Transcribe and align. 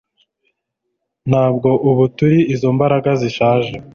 Ntabwo 1.29 1.69
ubu 1.89 2.03
turi 2.17 2.39
izo 2.53 2.67
mbaraga 2.75 3.09
zishaje 3.21 3.73